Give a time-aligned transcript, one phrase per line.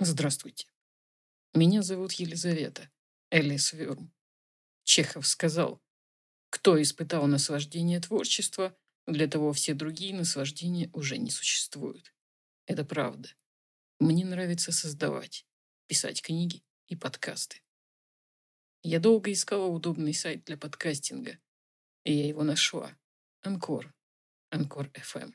[0.00, 0.68] Здравствуйте.
[1.54, 2.88] Меня зовут Елизавета,
[3.32, 4.12] Элис Вюрм.
[4.84, 5.82] Чехов сказал,
[6.50, 12.14] кто испытал наслаждение творчества, для того все другие наслаждения уже не существуют.
[12.66, 13.30] Это правда.
[13.98, 15.44] Мне нравится создавать,
[15.88, 17.60] писать книги и подкасты.
[18.84, 21.40] Я долго искала удобный сайт для подкастинга,
[22.04, 22.96] и я его нашла.
[23.42, 23.92] Анкор.
[24.50, 25.34] Анкор FM.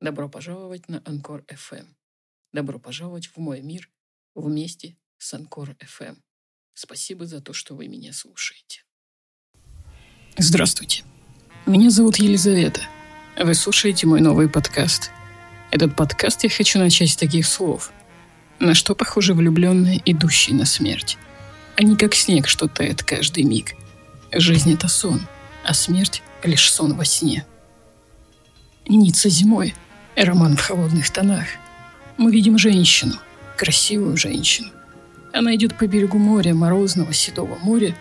[0.00, 1.97] Добро пожаловать на Анкор FM.
[2.52, 3.90] Добро пожаловать в мой мир
[4.34, 6.16] вместе с Анкор FM.
[6.72, 8.84] Спасибо за то, что вы меня слушаете.
[10.38, 11.04] Здравствуйте.
[11.66, 12.80] Меня зовут Елизавета.
[13.38, 15.10] Вы слушаете мой новый подкаст.
[15.70, 17.92] Этот подкаст я хочу начать с таких слов.
[18.60, 21.18] На что похожи влюбленные, идущие на смерть?
[21.76, 23.74] Они как снег, что тает каждый миг.
[24.32, 25.20] Жизнь— это сон,
[25.64, 27.46] а смерть— лишь сон во сне.
[28.88, 29.74] Ницца зимой.
[30.16, 31.46] Роман в холодных тонах—
[32.18, 33.14] мы видим женщину,
[33.56, 34.68] красивую женщину.
[35.32, 37.94] Она идет по берегу моря, морозного седого моря,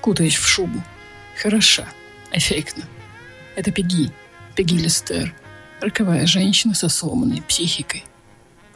[0.00, 0.82] кутаясь в шубу.
[1.40, 1.86] Хороша,
[2.32, 2.84] эффектно.
[3.54, 4.10] Это Пеги,
[4.56, 5.34] Пеги Листер,
[5.80, 8.04] роковая женщина со сломанной психикой.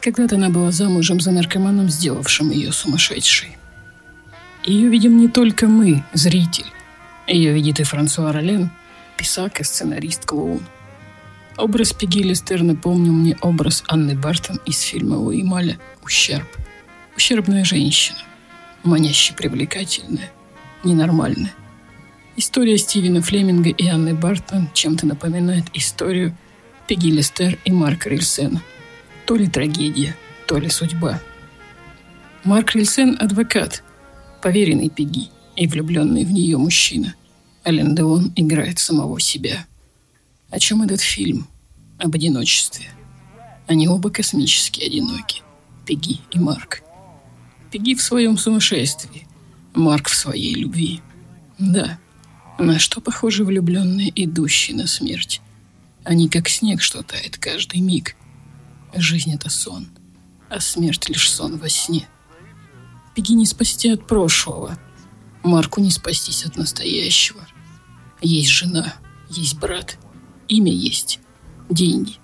[0.00, 3.56] Когда-то она была замужем за наркоманом, сделавшим ее сумасшедшей.
[4.64, 6.66] Ее видим не только мы, зритель.
[7.26, 8.70] Ее видит и Франсуа Ролен,
[9.16, 10.62] писак и сценарист-клоун.
[11.58, 16.46] Образ Пеги Листер напомнил мне образ Анны Бартон из фильма Луи Маля «Ущерб».
[17.14, 18.18] Ущербная женщина,
[18.84, 20.30] маняще привлекательная,
[20.82, 21.52] ненормальная.
[22.36, 26.34] История Стивена Флеминга и Анны Бартон чем-то напоминает историю
[26.88, 28.62] Пеги Листер и Марка Рильсена.
[29.26, 30.16] То ли трагедия,
[30.48, 31.20] то ли судьба.
[32.44, 33.84] Марк Рильсен– адвокат,
[34.40, 37.14] поверенный Пеги и влюбленный в нее мужчина.
[37.64, 39.66] Ален Деон играет самого себя–
[40.52, 41.48] о чем этот фильм?
[41.98, 42.90] Об одиночестве.
[43.66, 45.42] Они оба космически одиноки.
[45.86, 46.82] Пеги и Марк.
[47.70, 49.26] Пеги в своем сумасшествии.
[49.74, 51.00] Марк в своей любви.
[51.58, 51.98] Да,
[52.58, 55.40] на что похожи влюбленные, идущие на смерть?
[56.04, 58.14] Они как снег, что тает каждый миг.
[58.94, 59.88] Жизнь— это сон,
[60.50, 62.06] а смерть— лишь сон во сне.
[63.14, 64.78] Пеги не спасти от прошлого.
[65.42, 67.40] Марку не спастись от настоящего.
[68.20, 68.94] Есть жена,
[69.30, 69.98] есть брат—
[70.52, 71.18] Имя есть,
[71.70, 72.16] деньги,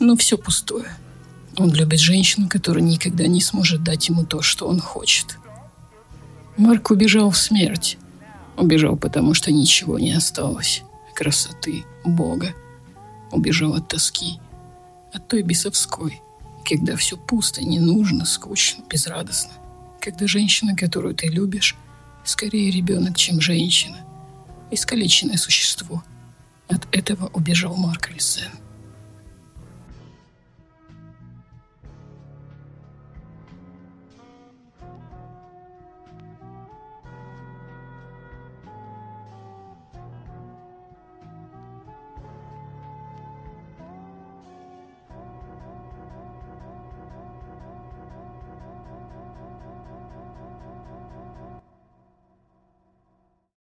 [0.00, 0.88] но все пустое.
[1.56, 5.38] Он любит женщину, которая никогда не сможет дать ему то, что он хочет.
[6.56, 7.96] Марк убежал в смерть.
[8.56, 10.82] Убежал, потому что ничего не осталось.
[11.14, 12.52] Красоты, Бога.
[13.30, 14.40] Убежал от тоски.
[15.12, 16.20] От той бесовской,
[16.68, 19.52] когда все пусто, не нужно, скучно, безрадостно.
[20.00, 21.76] Когда женщина, которую ты любишь,
[22.24, 23.98] скорее ребенок, чем женщина.
[24.72, 26.02] Искалеченное существо–
[26.68, 28.50] от этого убежал Марк Лисен.